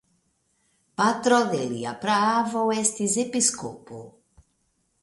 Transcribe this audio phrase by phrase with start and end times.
[1.01, 4.05] Patro de lia praavo estis episkopo.